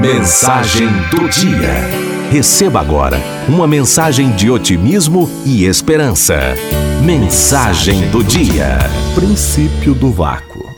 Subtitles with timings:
[0.00, 1.72] Mensagem do Dia.
[2.30, 6.34] Receba agora uma mensagem de otimismo e esperança.
[7.02, 8.78] Mensagem do Dia.
[9.14, 10.74] Princípio do vácuo.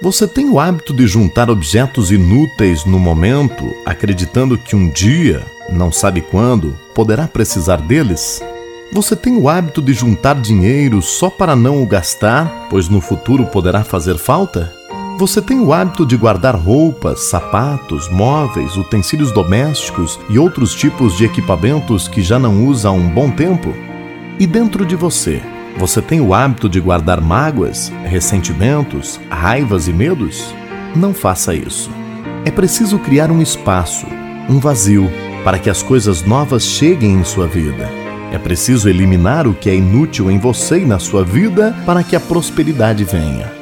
[0.00, 5.92] Você tem o hábito de juntar objetos inúteis no momento, acreditando que um dia, não
[5.92, 8.42] sabe quando, poderá precisar deles?
[8.92, 13.46] Você tem o hábito de juntar dinheiro só para não o gastar, pois no futuro
[13.46, 14.72] poderá fazer falta?
[15.22, 21.24] Você tem o hábito de guardar roupas, sapatos, móveis, utensílios domésticos e outros tipos de
[21.24, 23.72] equipamentos que já não usa há um bom tempo?
[24.36, 25.40] E dentro de você,
[25.78, 30.52] você tem o hábito de guardar mágoas, ressentimentos, raivas e medos?
[30.96, 31.88] Não faça isso.
[32.44, 34.08] É preciso criar um espaço,
[34.50, 35.08] um vazio,
[35.44, 37.88] para que as coisas novas cheguem em sua vida.
[38.32, 42.16] É preciso eliminar o que é inútil em você e na sua vida para que
[42.16, 43.61] a prosperidade venha.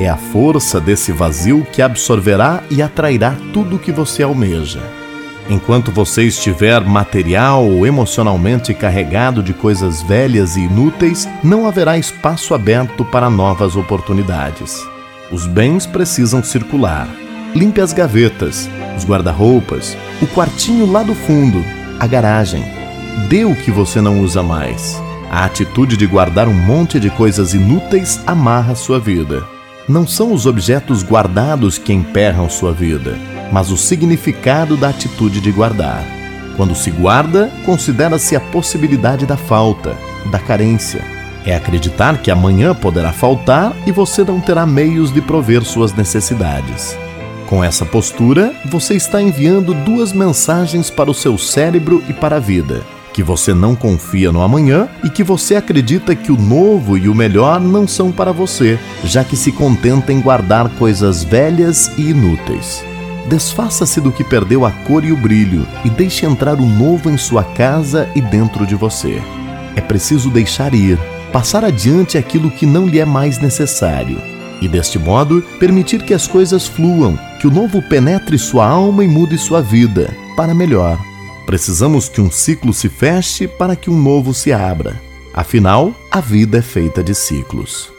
[0.00, 4.80] É a força desse vazio que absorverá e atrairá tudo o que você almeja.
[5.50, 12.54] Enquanto você estiver material ou emocionalmente carregado de coisas velhas e inúteis, não haverá espaço
[12.54, 14.82] aberto para novas oportunidades.
[15.30, 17.06] Os bens precisam circular.
[17.54, 21.62] Limpe as gavetas, os guarda-roupas, o quartinho lá do fundo,
[21.98, 22.64] a garagem.
[23.28, 25.02] Dê o que você não usa mais.
[25.30, 29.59] A atitude de guardar um monte de coisas inúteis amarra sua vida.
[29.90, 33.18] Não são os objetos guardados que emperram sua vida,
[33.52, 36.04] mas o significado da atitude de guardar.
[36.56, 39.96] Quando se guarda, considera-se a possibilidade da falta,
[40.30, 41.04] da carência.
[41.44, 46.96] É acreditar que amanhã poderá faltar e você não terá meios de prover suas necessidades.
[47.48, 52.40] Com essa postura, você está enviando duas mensagens para o seu cérebro e para a
[52.40, 52.80] vida
[53.12, 57.14] que você não confia no amanhã e que você acredita que o novo e o
[57.14, 62.84] melhor não são para você, já que se contenta em guardar coisas velhas e inúteis.
[63.28, 67.16] Desfaça-se do que perdeu a cor e o brilho e deixe entrar o novo em
[67.16, 69.22] sua casa e dentro de você.
[69.76, 70.98] É preciso deixar ir,
[71.32, 74.20] passar adiante aquilo que não lhe é mais necessário
[74.60, 79.08] e, deste modo, permitir que as coisas fluam, que o novo penetre sua alma e
[79.08, 81.09] mude sua vida para melhor.
[81.50, 85.02] Precisamos que um ciclo se feche para que um novo se abra.
[85.34, 87.92] Afinal, a vida é feita de ciclos.